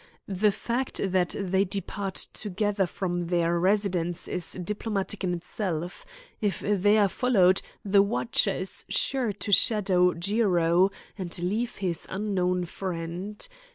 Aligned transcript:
The 0.27 0.51
fact 0.51 0.99
that 1.11 1.35
they 1.39 1.63
depart 1.63 2.15
together 2.33 2.87
from 2.87 3.27
their 3.27 3.59
residence 3.59 4.27
is 4.27 4.53
diplomatic 4.53 5.23
in 5.23 5.31
itself. 5.31 6.07
If 6.41 6.61
they 6.61 6.97
are 6.97 7.07
followed, 7.07 7.61
the 7.85 8.01
watcher 8.01 8.49
is 8.55 8.83
sure 8.89 9.31
to 9.31 9.51
shadow 9.51 10.15
Jiro 10.15 10.89
and 11.19 11.37
leave 11.37 11.75
his 11.75 12.07
unknown 12.09 12.65
friend. 12.65 13.47